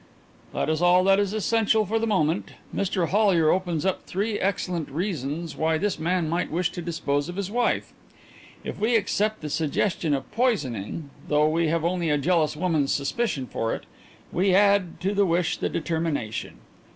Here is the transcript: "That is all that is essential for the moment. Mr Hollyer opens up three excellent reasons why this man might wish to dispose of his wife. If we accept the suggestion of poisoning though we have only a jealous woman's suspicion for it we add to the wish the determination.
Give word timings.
"That 0.51 0.67
is 0.67 0.81
all 0.81 1.03
that 1.03 1.19
is 1.19 1.31
essential 1.31 1.85
for 1.85 1.99
the 1.99 2.07
moment. 2.07 2.53
Mr 2.75 3.09
Hollyer 3.09 3.51
opens 3.51 3.85
up 3.85 4.01
three 4.07 4.39
excellent 4.39 4.89
reasons 4.89 5.55
why 5.55 5.77
this 5.77 5.99
man 5.99 6.27
might 6.27 6.49
wish 6.49 6.71
to 6.71 6.81
dispose 6.81 7.29
of 7.29 7.35
his 7.35 7.51
wife. 7.51 7.93
If 8.63 8.79
we 8.79 8.95
accept 8.95 9.41
the 9.41 9.49
suggestion 9.51 10.15
of 10.15 10.31
poisoning 10.31 11.11
though 11.27 11.47
we 11.47 11.67
have 11.67 11.85
only 11.85 12.09
a 12.09 12.17
jealous 12.17 12.57
woman's 12.57 12.91
suspicion 12.91 13.45
for 13.45 13.75
it 13.75 13.83
we 14.31 14.55
add 14.55 14.99
to 15.01 15.13
the 15.13 15.23
wish 15.27 15.57
the 15.57 15.69
determination. 15.69 16.55